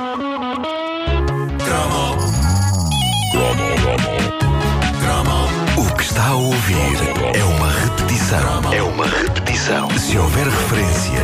O 0.00 0.04
que 5.96 6.04
está 6.04 6.28
a 6.28 6.34
ouvir 6.34 6.76
é 7.34 7.42
uma 7.42 7.68
repetição. 7.68 8.72
É 8.72 8.80
uma 8.80 9.06
repetição. 9.06 9.90
Se 9.98 10.16
houver 10.16 10.44
referência 10.44 11.18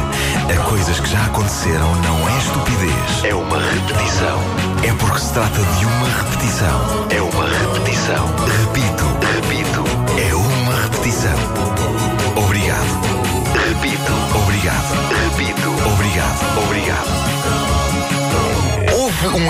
a 0.53 0.57
coisas 0.69 0.99
que 0.99 1.09
já 1.09 1.25
aconteceram, 1.25 1.95
não 2.03 2.29
é 2.29 2.37
estupidez. 2.39 3.23
É 3.23 3.33
uma 3.33 3.61
repetição. 3.61 4.41
É 4.83 4.93
porque 4.99 5.21
se 5.21 5.33
trata 5.33 5.63
de 5.79 5.87
uma 5.87 6.09
repetição. 6.09 7.07
É 7.11 7.23
uma 7.23 7.47
repetição. 7.47 8.27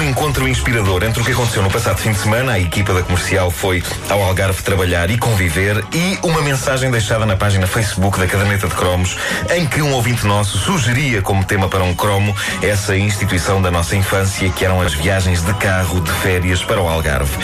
Encontro 0.04 0.46
inspirador 0.46 1.02
entre 1.02 1.22
o 1.22 1.24
que 1.24 1.32
aconteceu 1.32 1.62
no 1.62 1.70
passado 1.70 1.96
fim 1.96 2.12
de 2.12 2.18
semana, 2.18 2.52
a 2.52 2.60
equipa 2.60 2.92
da 2.92 3.02
comercial 3.02 3.50
foi 3.50 3.82
ao 4.10 4.22
Algarve 4.22 4.62
trabalhar 4.62 5.10
e 5.10 5.16
conviver, 5.16 5.82
e 5.94 6.18
uma 6.22 6.42
mensagem 6.42 6.90
deixada 6.90 7.24
na 7.24 7.36
página 7.36 7.66
Facebook 7.66 8.18
da 8.18 8.26
Caderneta 8.26 8.68
de 8.68 8.74
Cromos, 8.74 9.16
em 9.54 9.66
que 9.66 9.80
um 9.80 9.92
ouvinte 9.92 10.26
nosso 10.26 10.58
sugeria 10.58 11.22
como 11.22 11.44
tema 11.44 11.68
para 11.68 11.82
um 11.82 11.94
cromo 11.94 12.36
essa 12.62 12.96
instituição 12.96 13.62
da 13.62 13.70
nossa 13.70 13.96
infância, 13.96 14.48
que 14.50 14.64
eram 14.64 14.80
as 14.80 14.92
viagens 14.92 15.42
de 15.42 15.54
carro 15.54 16.00
de 16.00 16.10
férias 16.12 16.62
para 16.62 16.80
o 16.80 16.88
Algarve. 16.88 17.36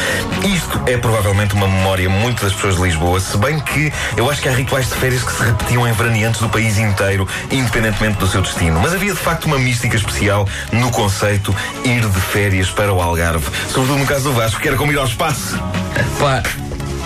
Isto 0.45 0.83
é 0.87 0.99
provavelmente 0.99 1.55
uma 1.55 1.67
memória 1.67 2.11
muito 2.11 2.43
das 2.43 2.53
pessoas 2.53 2.77
de 2.77 2.83
Lisboa, 2.83 3.21
se 3.21 3.37
bem 3.39 3.59
que 3.59 3.93
eu 4.17 4.31
acho 4.31 4.43
que 4.43 4.49
há 4.49 4.53
rituais 4.53 4.89
de 4.89 4.95
férias 4.97 5.23
que 5.23 5.33
se 5.33 5.43
repetiam 5.43 5.89
em 5.89 5.93
veraneantes 5.93 6.41
do 6.41 6.49
país 6.49 6.77
inteiro, 6.79 7.27
independentemente 7.51 8.19
do 8.19 8.27
seu 8.27 8.43
destino. 8.43 8.81
Mas 8.81 8.93
havia 8.93 9.13
de 9.13 9.19
facto 9.19 9.47
uma 9.47 9.59
mística 9.59 9.97
especial 9.97 10.47
no 10.73 10.91
conceito 10.91 11.55
ir 11.85 12.01
de 12.01 12.21
férias 12.21 12.50
para 12.75 12.93
o 12.93 13.01
Algarve. 13.01 13.47
Sobretudo 13.69 13.99
no 13.99 14.07
caso 14.07 14.25
do 14.25 14.33
Vasco, 14.33 14.61
que 14.61 14.69
era 14.69 14.77
como 14.77 14.93
ir 14.93 14.99
ao 14.99 15.07
espaço. 15.07 15.57
Pá, 16.19 16.43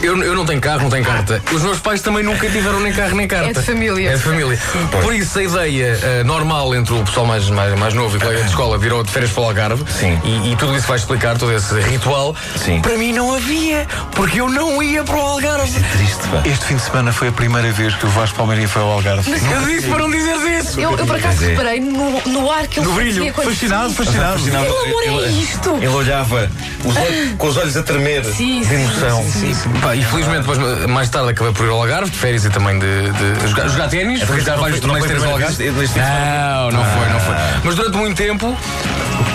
eu, 0.05 0.23
eu 0.23 0.35
não 0.35 0.45
tenho 0.45 0.61
carro, 0.61 0.83
não 0.83 0.91
tenho 0.91 1.05
carta. 1.05 1.43
Os 1.53 1.63
meus 1.63 1.79
pais 1.79 2.01
também 2.03 2.23
nunca 2.23 2.49
tiveram 2.49 2.81
nem 2.81 2.93
carro 2.93 3.17
nem 3.17 3.27
carta. 3.27 3.51
É 3.51 3.53
de 3.53 3.63
família. 3.63 4.11
É 4.11 4.17
de 4.17 4.23
família. 4.23 4.59
Por 5.03 5.15
isso, 5.15 5.39
a 5.39 5.43
ideia 5.43 5.99
eh, 6.03 6.25
normal 6.25 6.75
entre 6.75 6.95
o 6.95 7.03
pessoal 7.05 7.27
mais, 7.27 7.49
mais, 7.51 7.79
mais 7.79 7.95
novo 7.95 8.17
e 8.17 8.21
colega 8.21 8.43
de 8.43 8.49
escola 8.49 8.77
virou 8.79 9.03
de 9.03 9.11
férias 9.11 9.31
para 9.33 9.43
o 9.43 9.47
Algarve. 9.47 9.85
Sim. 9.91 10.21
E, 10.25 10.53
e 10.53 10.57
tudo 10.57 10.77
isso 10.77 10.87
vai 10.87 10.97
explicar, 10.99 11.37
todo 11.39 11.53
esse 11.53 11.75
ritual. 11.81 12.35
Sim. 12.57 12.81
Para 12.81 12.97
mim 12.97 13.13
não 13.13 13.35
havia, 13.35 13.87
porque 14.15 14.41
eu 14.41 14.49
não 14.49 14.83
ia 14.83 15.03
para 15.05 15.17
o 15.17 15.21
Algarve. 15.21 15.81
Triste, 15.97 16.23
pá. 16.31 16.43
Este 16.45 16.65
fim 16.67 16.77
de 16.77 16.83
semana 16.83 17.13
foi 17.13 17.29
a 17.29 17.33
primeira 17.33 17.71
vez 17.73 17.95
que 17.95 18.07
o 18.07 18.09
Vasco 18.11 18.37
Palmeirinho 18.37 18.69
foi 18.69 18.83
ao 18.83 18.91
Algarve. 18.93 19.31
Eu 19.31 19.67
disse 19.67 19.89
para 19.89 19.99
não 19.99 20.11
dizeres 20.11 20.67
isso. 20.67 20.81
Eu, 20.81 20.97
eu 20.97 21.07
por 21.07 21.17
acaso 21.17 21.45
é. 21.45 21.49
reparei 21.49 21.81
no, 21.81 22.21
no 22.27 22.51
ar 22.51 22.67
que 22.67 22.79
ele 22.81 22.87
No 22.87 22.95
brilho. 22.95 23.33
Fascinado, 23.35 23.93
fascinado. 23.95 24.39
Fascinado. 24.39 24.65
Pelo 24.67 24.79
amor, 25.09 25.25
é 25.25 25.29
isto? 25.31 25.71
Ele 25.77 25.87
olhava 25.89 26.51
os 26.85 26.97
olhos- 26.97 27.35
com 27.39 27.47
os 27.49 27.57
olhos 27.57 27.77
a 27.77 27.83
tremer 27.83 28.25
Sim, 28.25 28.61
de 28.61 28.67
sim, 28.67 28.75
emoção. 28.75 29.25
sim, 29.25 29.55
sim, 29.55 29.69
Pá, 29.81 29.94
infelizmente, 29.95 30.47
depois, 30.47 30.87
mais 30.87 31.09
tarde 31.09 31.31
acabei 31.31 31.53
por 31.53 31.67
ir 31.67 31.71
ao 31.71 31.81
Algarve, 31.81 32.11
de 32.11 32.17
férias 32.17 32.45
e 32.45 32.51
também 32.51 32.79
de, 32.79 33.11
de 33.11 33.49
jogar, 33.49 33.69
jogar 33.69 33.89
ténis. 33.89 34.23
Visitar 34.23 34.53
não 34.53 34.61
vários 34.61 34.81
torneios 34.81 35.07
de 35.07 35.25
Algarve. 35.25 35.57
de 35.57 35.71
Não, 35.71 36.71
não 36.71 36.85
foi, 36.85 37.09
não 37.09 37.21
foi. 37.21 37.35
Mas 37.65 37.75
durante 37.75 37.97
muito 37.97 38.17
tempo, 38.17 38.57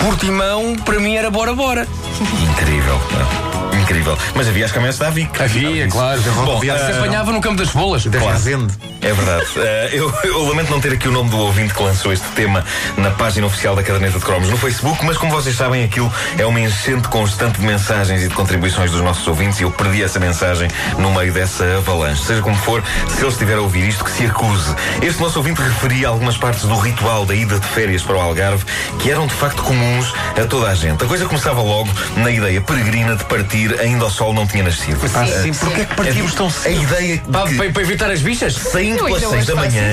Portimão 0.04 0.76
para 0.76 0.98
mim 0.98 1.16
era 1.16 1.30
bora 1.30 1.54
bora. 1.54 1.86
Incrível. 2.20 3.00
pá. 3.10 3.50
Incrível. 3.76 4.16
Mas 4.34 4.48
havia 4.48 4.66
as 4.66 4.72
caminhonetas 4.72 4.98
da 4.98 5.08
Avic. 5.08 5.42
Havia, 5.42 5.88
claro. 5.88 6.20
Bom, 6.44 6.60
se 6.60 6.70
ah, 6.70 6.88
apanhava 6.96 7.32
no 7.32 7.40
campo 7.40 7.56
das 7.56 7.70
cebolas. 7.70 8.04
Claro. 8.04 8.32
Resende. 8.32 8.72
É 9.02 9.12
verdade. 9.12 9.44
Uh, 9.56 9.60
eu, 9.94 10.14
eu, 10.24 10.48
lamento 10.48 10.70
não 10.70 10.80
ter 10.80 10.92
aqui 10.92 11.08
o 11.08 11.12
nome 11.12 11.30
do 11.30 11.38
ouvinte 11.38 11.72
que 11.72 11.82
lançou 11.82 12.12
este 12.12 12.26
tema 12.28 12.64
na 12.96 13.10
página 13.10 13.46
oficial 13.46 13.74
da 13.74 13.82
Caderneta 13.82 14.18
de 14.18 14.24
Cromos 14.24 14.48
no 14.48 14.56
Facebook, 14.56 15.04
mas 15.04 15.16
como 15.16 15.32
vocês 15.32 15.56
sabem, 15.56 15.84
aquilo 15.84 16.12
é 16.38 16.44
uma 16.44 16.60
enchente 16.60 17.08
constante 17.08 17.60
de 17.60 17.66
mensagens 17.66 18.22
e 18.22 18.28
de 18.28 18.34
contribuições 18.34 18.90
dos 18.90 19.00
nossos 19.00 19.26
ouvintes 19.26 19.58
e 19.60 19.62
eu 19.62 19.70
perdi 19.70 20.02
essa 20.02 20.18
mensagem 20.18 20.68
no 20.98 21.12
meio 21.12 21.32
dessa 21.32 21.64
avalanche. 21.78 22.24
Seja 22.24 22.42
como 22.42 22.56
for, 22.56 22.82
se 23.08 23.20
ele 23.20 23.28
estiver 23.28 23.56
a 23.56 23.60
ouvir 23.60 23.88
isto, 23.88 24.04
que 24.04 24.10
se 24.10 24.26
acuse. 24.26 24.74
Este 25.02 25.20
nosso 25.20 25.38
ouvinte 25.38 25.62
referia 25.62 26.08
algumas 26.08 26.36
partes 26.36 26.64
do 26.64 26.76
ritual 26.76 27.24
da 27.24 27.34
ida 27.34 27.58
de 27.58 27.66
férias 27.68 28.02
para 28.02 28.16
o 28.16 28.20
Algarve 28.20 28.64
que 28.98 29.10
eram 29.10 29.26
de 29.26 29.34
facto 29.34 29.62
comuns 29.62 30.12
a 30.40 30.44
toda 30.46 30.68
a 30.68 30.74
gente. 30.74 31.02
A 31.02 31.06
coisa 31.06 31.24
começava 31.26 31.62
logo 31.62 31.88
na 32.16 32.30
ideia 32.30 32.60
peregrina 32.60 33.16
de 33.16 33.24
partir 33.24 33.78
ainda 33.80 34.04
o 34.04 34.10
sol 34.10 34.34
não 34.34 34.46
tinha 34.46 34.64
nascido. 34.64 34.98
Sim, 35.08 35.18
uh, 35.18 35.42
sim. 35.42 35.52
Porquê 35.52 35.80
é 35.80 35.84
que 35.84 35.94
partimos 35.94 36.34
tão 36.34 36.50
cedo? 36.50 36.78
A 36.78 36.82
ideia... 36.82 37.22
Para, 37.30 37.48
que... 37.48 37.72
para 37.72 37.82
evitar 37.82 38.10
as 38.10 38.20
bichas? 38.20 38.54
Sem 38.54 38.89
5 38.98 39.08
para 39.08 39.20
6 39.20 39.46
da 39.46 39.54
manhã, 39.54 39.92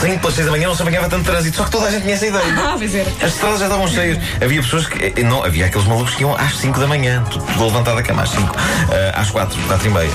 5 0.00 0.18
para 0.20 0.30
6 0.30 0.46
da 0.46 0.50
manhã 0.52 0.68
não 0.68 0.74
se 0.74 0.82
apanhava 0.82 1.08
tanto 1.08 1.24
trânsito, 1.24 1.56
só 1.56 1.64
que 1.64 1.70
toda 1.70 1.86
a 1.86 1.90
gente 1.90 2.02
tinha 2.02 2.14
essa 2.14 2.26
ideia. 2.26 2.44
Ah, 2.56 2.74
pois. 2.78 2.94
As 2.94 3.34
estradas 3.34 3.60
já 3.60 3.66
estavam 3.66 3.88
cheias. 3.88 4.18
Havia 4.40 4.62
pessoas 4.62 4.86
que. 4.86 5.12
Eh, 5.16 5.22
não, 5.22 5.44
havia 5.44 5.66
aqueles 5.66 5.86
malucos 5.86 6.14
que 6.14 6.22
iam 6.22 6.34
às 6.34 6.56
5 6.56 6.78
da 6.80 6.86
manhã, 6.86 7.22
tudo, 7.30 7.44
levantado 7.64 7.96
da 7.96 8.02
cama 8.02 8.22
às 8.22 8.30
5, 8.30 8.42
uh, 8.42 8.56
eh, 8.90 9.12
às 9.14 9.30
4, 9.30 9.58
4 9.66 9.86
e 9.86 9.90
meia. 9.90 10.08
Uh, 10.08 10.12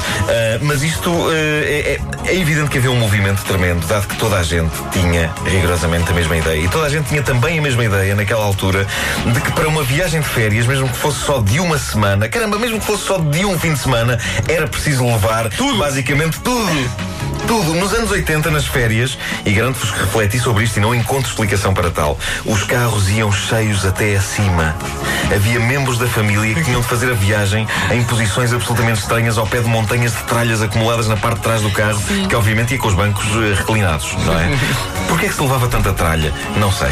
mas 0.62 0.84
isto 0.84 1.10
uh, 1.10 1.32
é, 1.32 2.00
é, 2.26 2.36
evidente 2.36 2.70
que 2.70 2.78
havia 2.78 2.92
um 2.92 2.98
movimento 2.98 3.44
tremendo, 3.44 3.86
dado 3.88 4.08
que 4.08 4.16
toda 4.18 4.38
a 4.38 4.44
gente 4.44 4.74
tinha 4.92 5.32
rigorosamente 5.46 6.10
a 6.12 6.14
mesma 6.14 6.38
ideia. 6.38 6.60
E 6.60 6.68
toda 6.68 6.86
a 6.86 6.90
gente 6.90 7.08
tinha 7.08 7.24
também 7.24 7.60
a 7.60 7.62
mesma 7.62 7.84
ideia 7.84 8.16
naquela 8.16 8.44
altura 8.44 8.86
de 9.26 9.42
que 9.42 9.52
para 9.52 9.68
uma 9.68 9.84
viagem 9.84 10.22
de 10.22 10.28
férias, 10.28 10.66
mesmo 10.66 10.88
que 10.90 10.98
fosse 10.98 11.20
só 11.20 11.40
de 11.40 11.60
uma 11.60 11.78
semana, 11.78 12.28
caramba, 12.28 12.58
mesmo 12.58 12.80
que 12.80 12.86
fosse 12.86 13.04
só 13.04 13.18
de 13.18 13.46
um 13.46 13.58
fim 13.60 13.74
de 13.74 13.80
semana, 13.80 14.20
era 14.48 14.68
preciso 14.68 15.06
levar 15.06 15.50
tudo. 15.50 15.78
basicamente 15.78 16.40
tudo. 16.40 17.13
Tudo. 17.48 17.74
Nos 17.74 17.94
anos 17.94 18.10
80, 18.10 18.50
nas 18.52 18.66
férias, 18.66 19.18
e 19.46 19.52
garanto-vos 19.52 19.92
que 19.92 20.00
refleti 20.00 20.40
sobre 20.40 20.64
isto 20.64 20.78
e 20.78 20.80
não 20.80 20.96
encontro 20.96 21.28
explicação 21.30 21.74
para 21.74 21.92
tal, 21.92 22.18
os 22.46 22.64
carros 22.64 23.10
iam 23.10 23.32
cheios 23.32 23.86
até 23.86 24.16
acima. 24.16 24.76
Havia 25.34 25.60
membros 25.60 25.98
da 25.98 26.08
família 26.08 26.54
que 26.56 26.64
tinham 26.64 26.82
de 26.82 26.88
fazer 26.88 27.12
a 27.12 27.14
viagem 27.16 27.68
em 27.92 28.04
posições 28.04 28.54
absolutamente 28.54 29.00
estranhas 29.02 29.38
ao 29.38 29.46
pé 29.46 29.60
de 29.62 29.68
montanhas 29.68 30.14
de 30.14 30.24
tralhas 30.24 30.62
acumuladas 30.62 31.08
na 31.08 31.18
parte 31.18 31.38
de 31.38 31.44
trás 31.44 31.62
do 31.62 31.70
carro, 31.72 32.02
que 32.30 32.36
obviamente 32.36 32.72
ia 32.74 32.78
com 32.80 32.88
os 32.88 32.94
bancos 32.96 33.26
eh, 33.26 33.54
reclinados, 33.56 34.14
não 34.26 34.40
é? 34.40 34.50
Porquê 35.10 35.26
é 35.26 35.30
que 35.30 35.36
se 35.36 35.42
levava 35.42 35.68
tanta 35.68 35.92
tralha? 35.94 36.34
não 36.58 36.72
sei. 36.72 36.90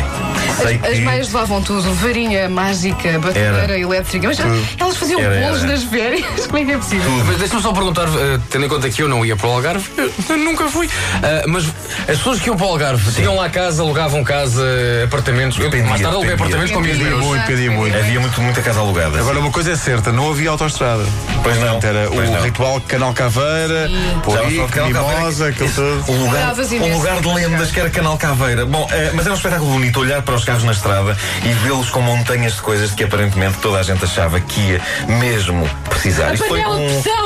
Sei 0.62 0.76
As, 0.76 0.84
as 0.90 0.94
que. 0.98 1.02
meias 1.06 1.28
levavam 1.28 1.62
tudo, 1.62 1.94
varinha 1.96 2.50
mágica, 2.50 3.20
batedeira 3.20 3.78
elétrica. 3.80 4.28
Mas 4.28 4.40
elas 4.80 4.98
faziam 4.98 5.20
Era, 5.22 5.40
bolos 5.40 5.64
era. 5.64 5.72
nas 5.72 5.84
férias. 5.84 6.26
Como 6.48 6.58
é 6.58 6.66
que 6.66 6.72
é 6.72 6.78
possível? 6.78 7.12
Mas 7.26 7.38
deixa-me 7.38 7.62
só 7.62 7.72
perguntar, 7.72 8.08
eh, 8.08 8.40
tendo 8.50 8.66
em 8.66 8.70
conta 8.70 8.90
que 8.90 9.02
eu 9.02 9.08
não 9.09 9.26
ia 9.26 9.36
para 9.36 9.48
o 9.48 9.52
Algarve, 9.53 9.88
eu, 10.30 10.38
nunca 10.38 10.68
fui. 10.70 10.90
Ah, 11.24 11.44
mas 11.48 11.66
as 12.08 12.18
pessoas 12.18 12.40
que 12.40 12.48
iam 12.48 12.58
para 12.58 12.66
o 12.66 12.70
Algarve 12.70 13.12
tinham 13.14 13.36
lá 13.36 13.50
casa, 13.50 13.82
alugavam 13.82 14.24
casa, 14.24 14.64
apartamentos. 15.04 15.58
Eu, 15.58 15.66
Dependia, 15.66 15.90
mais 15.90 16.02
tarde 16.02 16.16
aluguei 16.16 16.32
dependia. 16.36 16.56
apartamentos 16.58 16.72
com 16.76 16.82
Pedia 16.82 17.06
amigos 17.06 17.18
meus. 17.20 17.26
muito, 17.26 17.46
pedia 17.48 17.72
muito. 17.72 17.98
Havia 17.98 18.20
muito, 18.20 18.42
muita 18.42 18.62
casa 18.62 18.80
alugada. 18.80 19.20
Agora, 19.20 19.40
uma 19.40 19.52
coisa 19.52 19.72
é 19.72 19.76
certa, 19.76 20.12
não 20.12 20.30
havia 20.30 20.50
autoestrada. 20.50 21.04
Pois 21.44 21.58
não. 21.58 21.72
Portanto, 21.80 21.86
Era 21.86 22.08
pois 22.10 22.30
o 22.30 22.32
não. 22.32 22.42
ritual 22.42 22.82
Canal 22.82 23.14
Caveira, 23.14 23.88
de 23.88 24.68
Canal 24.72 24.92
Caveira, 24.92 25.02
Mimosa, 25.20 25.48
aquele 25.48 25.70
todo. 25.72 26.04
Um 26.12 26.26
lugar, 26.26 26.54
um 26.56 26.94
lugar 26.98 27.22
de 27.22 27.28
lendas 27.34 27.72
que 27.72 27.80
era 27.80 27.90
Canal 27.90 28.18
Caveira. 28.18 28.66
Bom, 28.66 28.88
eh, 28.92 29.12
mas 29.14 29.26
era 29.26 29.34
um 29.34 29.38
espetáculo 29.38 29.72
bonito 29.72 30.00
olhar 30.00 30.22
para 30.22 30.36
os 30.36 30.44
carros 30.44 30.64
na 30.64 30.72
estrada 30.72 31.18
e 31.44 31.50
vê-los 31.64 31.90
com 31.90 32.02
montanhas 32.02 32.56
de 32.56 32.62
coisas 32.62 32.90
de 32.90 32.96
que 32.96 33.04
aparentemente 33.04 33.58
toda 33.60 33.80
a 33.80 33.84
gente 33.84 34.04
achava 34.04 34.40
que 34.40 34.60
ia 34.60 34.82
mesmo 35.08 35.68
precisar. 35.90 36.32
De 36.36 36.42
aqui. 36.44 36.50
pressão. 36.54 37.21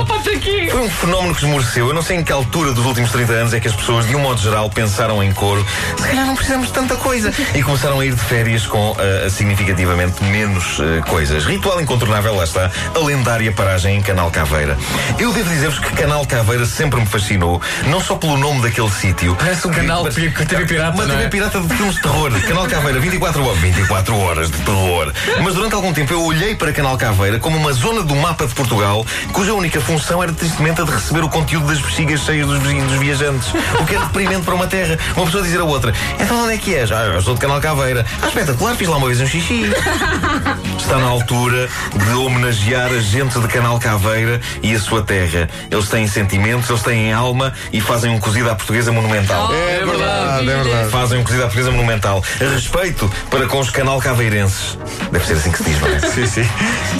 Opa, 0.00 0.16
está 0.16 0.30
aqui. 0.30 0.68
Foi 0.70 0.80
um 0.80 0.90
fenómeno 0.90 1.34
que 1.34 1.44
esmoreceu. 1.44 1.88
Eu 1.88 1.94
não 1.94 2.02
sei 2.02 2.16
em 2.18 2.24
que 2.24 2.32
altura 2.32 2.72
dos 2.72 2.84
últimos 2.86 3.10
30 3.10 3.32
anos 3.32 3.54
é 3.54 3.60
que 3.60 3.68
as 3.68 3.74
pessoas, 3.74 4.06
de 4.06 4.16
um 4.16 4.20
modo 4.20 4.40
geral, 4.40 4.70
pensaram 4.70 5.22
em 5.22 5.32
coro. 5.32 5.64
Se 5.96 6.02
calhar 6.08 6.26
não 6.26 6.34
precisamos 6.34 6.68
de 6.68 6.72
tanta 6.72 6.96
coisa. 6.96 7.32
E 7.54 7.62
começaram 7.62 8.00
a 8.00 8.06
ir 8.06 8.14
de 8.14 8.20
férias 8.20 8.66
com 8.66 8.96
eh, 8.98 9.28
significativamente 9.30 10.22
menos 10.24 10.78
eh, 10.80 11.02
coisas. 11.08 11.44
Ritual 11.44 11.80
incontornável, 11.80 12.34
lá 12.34 12.44
está, 12.44 12.70
a 12.94 12.98
lendária 12.98 13.52
paragem 13.52 13.96
em 13.98 14.02
Canal 14.02 14.30
Caveira. 14.30 14.76
Eu 15.18 15.32
devo 15.32 15.48
dizer-vos 15.50 15.78
que 15.78 15.90
Canal 15.92 16.24
Caveira 16.26 16.64
sempre 16.64 17.00
me 17.00 17.06
fascinou, 17.06 17.60
não 17.86 18.00
só 18.00 18.16
pelo 18.16 18.36
nome 18.36 18.62
daquele 18.62 18.90
sítio. 18.90 19.36
Parece 19.36 19.66
um 19.66 19.70
canal 19.70 20.04
Mas- 20.04 20.14
TV 20.14 20.30
pirata, 20.66 20.94
Uma 20.94 21.06
TV 21.06 21.24
é? 21.24 21.28
pirata 21.28 21.60
de 21.60 21.74
filmes 21.74 21.94
de 21.96 22.02
terror. 22.02 22.30
Canal 22.40 22.66
Caveira, 22.66 23.00
24 23.00 23.44
horas. 23.44 23.58
24 23.60 24.16
horas 24.18 24.50
de 24.50 24.58
terror. 24.58 25.12
Mas 25.42 25.54
durante 25.54 25.74
algum 25.74 25.92
tempo 25.92 26.12
eu 26.12 26.24
olhei 26.24 26.54
para 26.54 26.72
Canal 26.72 26.96
Caveira 26.96 27.38
como 27.38 27.56
uma 27.56 27.72
zona 27.72 28.02
do 28.02 28.14
mapa 28.16 28.46
de 28.46 28.54
Portugal 28.54 29.04
cuja 29.32 29.54
única 29.54 29.80
função 29.80 30.22
era 30.22 30.32
tristemente 30.32 30.80
a 30.80 30.84
de 30.84 30.90
receber 30.90 31.22
o 31.24 31.28
conteúdo 31.28 31.66
das 31.66 31.80
bexigas 31.80 32.20
cheias 32.20 32.46
dos, 32.46 32.60
dos 32.60 32.98
viajantes. 32.98 33.48
O 33.80 33.84
que 33.84 33.94
é 33.94 33.98
deprimente 33.98 34.42
para 34.42 34.54
uma 34.54 34.66
terra. 34.66 34.98
Uma 35.16 35.26
pessoa 35.26 35.42
dizer 35.42 35.60
a 35.60 35.64
outra: 35.64 35.92
Então 36.18 36.44
onde 36.44 36.54
é 36.54 36.58
que 36.58 36.74
és? 36.74 36.90
Ah, 36.92 37.04
eu 37.04 37.22
sou 37.22 37.34
de 37.34 37.40
Canal 37.40 37.60
Caveira. 37.60 38.04
Ah, 38.22 38.28
espetacular, 38.28 38.74
fiz 38.76 38.88
lá 38.88 38.96
uma 38.96 39.06
vez 39.06 39.20
um 39.20 39.26
xixi. 39.26 39.64
Está 40.90 40.98
na 40.98 41.06
altura 41.06 41.68
de 41.94 42.10
homenagear 42.14 42.90
a 42.90 42.98
gente 42.98 43.38
de 43.38 43.46
Canal 43.46 43.78
Caveira 43.78 44.40
e 44.60 44.74
a 44.74 44.80
sua 44.80 45.04
terra. 45.04 45.48
Eles 45.70 45.88
têm 45.88 46.08
sentimentos, 46.08 46.68
eles 46.68 46.82
têm 46.82 47.12
alma 47.12 47.54
e 47.72 47.80
fazem 47.80 48.10
um 48.10 48.18
cozido 48.18 48.50
à 48.50 48.56
portuguesa 48.56 48.90
monumental. 48.90 49.54
É 49.54 49.86
verdade, 49.86 50.50
é 50.50 50.62
verdade. 50.64 50.90
Fazem 50.90 51.20
um 51.20 51.22
cozido 51.22 51.42
à 51.42 51.46
portuguesa 51.46 51.70
monumental. 51.70 52.24
Respeito 52.40 53.08
para 53.30 53.46
com 53.46 53.60
os 53.60 53.70
canal 53.70 54.00
caveirenses. 54.00 54.76
Deve 55.12 55.24
ser 55.24 55.34
assim 55.34 55.52
que 55.52 55.58
se 55.58 55.64
diz, 55.64 55.80
não 55.80 55.88
é? 55.88 56.00
Sim, 56.10 56.26
sim. 56.26 56.48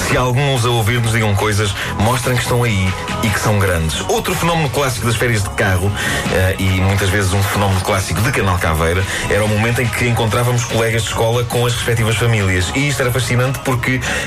Se 0.08 0.16
alguns 0.16 0.64
a 0.64 0.70
ouvir 0.70 1.00
nos 1.00 1.12
digam 1.12 1.34
coisas 1.34 1.74
mostram 1.98 2.34
que 2.34 2.42
estão 2.42 2.62
aí 2.62 2.92
e 3.22 3.28
que 3.28 3.40
são 3.40 3.58
grandes. 3.58 4.00
Outro 4.08 4.34
fenómeno 4.34 4.68
clássico 4.70 5.06
das 5.06 5.16
férias 5.16 5.42
de 5.42 5.50
carro, 5.50 5.90
eh, 6.32 6.56
e 6.58 6.64
muitas 6.80 7.08
vezes 7.10 7.32
um 7.32 7.42
fenómeno 7.42 7.80
clássico 7.80 8.20
de 8.20 8.30
Canal 8.32 8.58
Caveira, 8.58 9.04
era 9.28 9.44
o 9.44 9.48
momento 9.48 9.80
em 9.80 9.86
que 9.86 10.08
encontrávamos 10.08 10.64
colegas 10.64 11.02
de 11.02 11.08
escola 11.08 11.44
com 11.44 11.64
as 11.66 11.74
respectivas 11.74 12.16
famílias. 12.16 12.70
E 12.74 12.88
isto 12.88 13.00
era 13.02 13.10
fascinante 13.12 13.58
porque, 13.60 13.79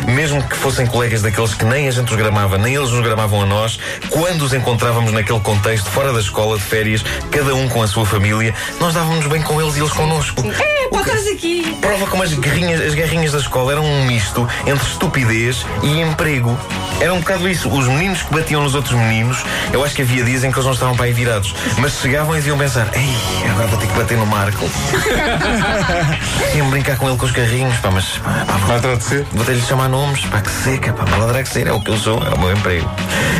mesmo 0.07 0.41
que 0.47 0.55
fossem 0.55 0.85
colegas 0.85 1.21
daqueles 1.21 1.53
que 1.53 1.65
nem 1.65 1.87
a 1.87 1.91
gente 1.91 2.09
os 2.09 2.15
gramava, 2.15 2.57
nem 2.57 2.75
eles 2.75 2.91
nos 2.91 3.03
gramavam 3.03 3.41
a 3.41 3.45
nós, 3.45 3.79
quando 4.09 4.43
os 4.43 4.53
encontrávamos 4.53 5.11
naquele 5.11 5.39
contexto, 5.39 5.89
fora 5.89 6.11
da 6.13 6.19
escola, 6.19 6.57
de 6.57 6.63
férias, 6.63 7.03
cada 7.31 7.53
um 7.55 7.67
com 7.69 7.81
a 7.81 7.87
sua 7.87 8.05
família, 8.05 8.53
nós 8.79 8.93
dávamos 8.93 9.27
bem 9.27 9.41
com 9.41 9.61
eles 9.61 9.75
e 9.75 9.79
eles 9.79 9.91
connosco. 9.91 10.43
É, 10.47 10.89
pá, 10.89 11.01
estás 11.01 11.27
aqui. 11.27 11.77
Prova 11.81 12.07
como 12.07 12.23
as 12.23 12.33
guerrinhas, 12.33 12.81
as 12.81 12.93
guerrinhas 12.93 13.31
da 13.31 13.39
escola 13.39 13.71
eram 13.71 13.85
um 13.85 14.05
misto 14.05 14.47
entre 14.65 14.87
estupidez 14.87 15.65
e 15.83 16.01
emprego. 16.01 16.57
Era 17.03 17.13
um 17.13 17.19
bocado 17.19 17.49
isso. 17.49 17.67
Os 17.67 17.85
meninos 17.85 18.23
que 18.23 18.33
batiam 18.33 18.63
nos 18.63 18.75
outros 18.75 18.97
meninos, 18.97 19.43
eu 19.73 19.83
acho 19.83 19.93
que 19.93 20.03
havia 20.03 20.23
dias 20.23 20.41
em 20.45 20.49
que 20.49 20.55
eles 20.55 20.65
não 20.65 20.71
estavam 20.71 20.95
para 20.95 21.03
aí 21.03 21.11
virados. 21.11 21.53
Mas 21.77 21.99
chegavam 21.99 22.33
e 22.33 22.37
deviam 22.37 22.57
pensar: 22.57 22.89
Ei, 22.93 23.49
agora 23.49 23.67
vou 23.67 23.77
ter 23.77 23.87
que 23.87 23.93
bater 23.93 24.17
no 24.17 24.25
Marco. 24.25 24.63
Iam 26.55 26.69
brincar 26.69 26.95
com 26.97 27.09
ele 27.09 27.17
com 27.17 27.25
os 27.25 27.33
carrinhos, 27.33 27.75
pá, 27.79 27.91
mas 27.91 28.05
pá, 28.19 28.45
pá, 28.47 28.53
Vai 28.53 28.79
tratar 28.79 28.95
de 28.95 29.03
ser. 29.03 29.25
Vou 29.33 29.43
ter-lhe 29.43 29.61
chamar 29.61 29.89
nomes, 29.89 30.25
pá, 30.27 30.39
que 30.39 30.49
seca, 30.49 30.93
pá, 30.93 31.05
malandra 31.05 31.43
que 31.43 31.49
ser, 31.49 31.67
é 31.67 31.73
o 31.73 31.81
que 31.81 31.91
eu 31.91 31.97
sou, 31.97 32.23
é 32.25 32.29
o 32.29 32.39
meu 32.39 32.53
emprego. 32.53 32.89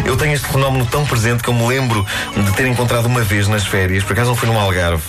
Eu 0.04 0.18
tenho 0.18 0.33
este 0.33 0.48
fenómeno 0.48 0.86
tão 0.86 1.06
presente 1.06 1.42
que 1.42 1.48
eu 1.48 1.54
me 1.54 1.66
lembro 1.66 2.06
de 2.36 2.51
ter 2.51 2.68
encontrado 2.68 3.06
uma 3.06 3.21
vez 3.21 3.48
nas 3.48 3.66
férias, 3.66 4.04
por 4.04 4.12
acaso 4.12 4.31
não 4.31 4.36
foi 4.36 4.50
no 4.50 4.59
Algarve, 4.59 5.04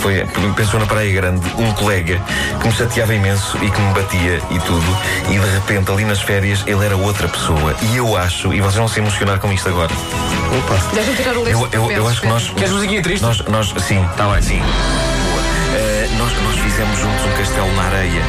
foi, 0.00 0.24
pensou 0.56 0.80
na 0.80 0.86
Praia 0.86 1.12
Grande, 1.12 1.46
um 1.58 1.72
colega 1.74 2.20
que 2.60 2.66
me 2.66 2.74
chateava 2.74 3.14
imenso 3.14 3.56
e 3.62 3.70
que 3.70 3.80
me 3.80 3.92
batia 3.92 4.40
e 4.50 4.58
tudo, 4.60 4.98
e 5.28 5.38
de 5.38 5.54
repente 5.54 5.90
ali 5.90 6.04
nas 6.04 6.22
férias 6.22 6.64
ele 6.66 6.84
era 6.84 6.96
outra 6.96 7.28
pessoa. 7.28 7.76
E 7.82 7.96
eu 7.96 8.16
acho, 8.16 8.52
e 8.52 8.60
vocês 8.60 8.76
vão 8.76 8.88
se 8.88 8.98
emocionar 8.98 9.38
com 9.38 9.52
isto 9.52 9.68
agora. 9.68 9.92
Opa. 9.92 10.76
Deixa-me 10.94 11.16
tirar 11.16 11.36
o. 11.36 11.46
Eu, 11.46 11.68
eu, 11.72 11.92
eu 11.92 12.08
acho 12.08 12.22
que 12.22 12.28
nós. 12.28 12.48
Queres 12.50 12.72
musiquinha 12.72 13.02
triste? 13.02 13.22
Nós, 13.22 13.40
nós, 13.46 13.74
sim, 13.78 14.02
está 14.10 14.26
bem, 14.28 14.42
sim. 14.42 14.58
Boa. 14.58 15.42
Eh, 15.76 16.08
nós, 16.16 16.32
nós 16.42 16.58
fizemos 16.58 16.98
juntos 16.98 17.26
um 17.26 17.36
castelo 17.36 17.72
na 17.74 17.82
areia 17.82 18.22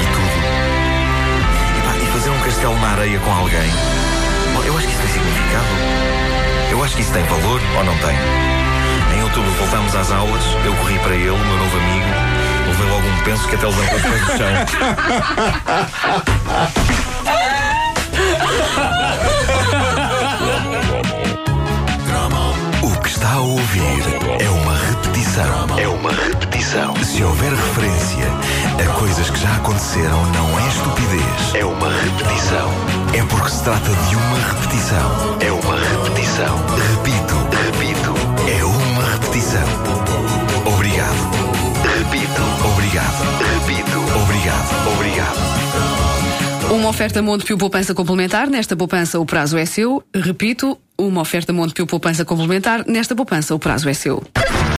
e 0.00 0.06
tudo. 0.14 0.40
E, 1.76 1.82
pá, 1.82 1.96
e 2.02 2.06
fazer 2.12 2.30
um 2.30 2.40
castelo 2.40 2.80
na 2.80 2.88
areia 2.88 3.18
com 3.20 3.32
alguém, 3.32 3.70
bom, 4.54 4.62
eu 4.64 4.76
acho 4.76 4.86
que 4.86 4.92
isso 4.92 5.02
tem 5.02 5.12
significado. 5.12 5.66
Eu 6.70 6.84
acho 6.84 6.94
que 6.96 7.02
isso 7.02 7.12
tem 7.12 7.22
valor 7.24 7.60
ou 7.76 7.84
não 7.84 7.96
tem. 7.98 8.69
Em 9.14 9.22
outubro 9.22 9.50
voltámos 9.52 9.94
às 9.94 10.10
aulas, 10.10 10.42
eu 10.64 10.74
corri 10.76 10.98
para 10.98 11.14
ele, 11.14 11.30
meu 11.30 11.56
novo 11.56 11.76
amigo, 11.76 12.06
levei 12.66 12.86
logo 12.88 13.06
um 13.06 13.24
penso 13.24 13.48
que 13.48 13.54
até 13.56 13.66
levantou 13.66 13.98
depois 13.98 14.20
do 14.20 14.26
chão. 14.36 14.48
O 22.82 23.02
que 23.02 23.08
está 23.08 23.32
a 23.32 23.40
ouvir 23.40 24.02
é 24.38 24.48
uma 24.48 24.74
repetição. 24.74 25.78
É 25.78 25.88
uma 25.88 26.10
repetição. 26.10 26.94
Se 27.04 27.22
houver 27.22 27.52
referência 27.52 28.26
a 28.78 28.92
coisas 28.98 29.30
que 29.30 29.38
já 29.38 29.54
aconteceram, 29.56 30.24
não 30.32 30.58
é 30.58 30.68
estupidez. 30.68 31.54
É 31.54 31.64
uma 31.64 31.88
repetição. 31.88 32.70
É 33.14 33.22
porque 33.24 33.50
se 33.50 33.62
trata 33.62 33.90
de 34.08 34.16
uma 34.16 34.38
repetição. 34.38 35.36
É 35.40 35.52
uma 35.52 35.76
repetição. 35.76 36.56
Repito, 36.94 37.36
repito. 37.66 38.19
Repetição. 39.30 39.62
Obrigado. 40.74 41.14
Repito. 41.98 42.42
Obrigado. 42.72 43.22
Repito. 43.38 43.98
Obrigado. 44.22 44.92
Obrigado. 44.92 46.72
Uma 46.74 46.88
oferta 46.88 47.22
Montepio 47.22 47.56
Poupança 47.56 47.94
Complementar. 47.94 48.50
Nesta 48.50 48.74
poupança 48.74 49.20
o 49.20 49.24
prazo 49.24 49.56
é 49.56 49.64
seu. 49.64 50.02
Repito, 50.12 50.76
uma 50.98 51.20
oferta 51.20 51.52
Montepio 51.52 51.86
Poupança 51.86 52.24
Complementar. 52.24 52.84
Nesta 52.88 53.14
poupança 53.14 53.54
o 53.54 53.58
prazo 53.60 53.88
é 53.88 53.94
seu. 53.94 54.20